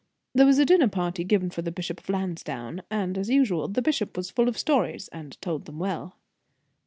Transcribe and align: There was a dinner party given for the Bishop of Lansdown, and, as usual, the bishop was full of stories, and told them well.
There 0.33 0.47
was 0.47 0.57
a 0.57 0.65
dinner 0.65 0.87
party 0.87 1.23
given 1.23 1.51
for 1.51 1.61
the 1.61 1.71
Bishop 1.71 1.99
of 1.99 2.09
Lansdown, 2.09 2.81
and, 2.89 3.19
as 3.19 3.29
usual, 3.29 3.67
the 3.67 3.83
bishop 3.83 4.17
was 4.17 4.31
full 4.31 4.49
of 4.49 4.57
stories, 4.57 5.09
and 5.09 5.39
told 5.43 5.65
them 5.65 5.77
well. 5.77 6.15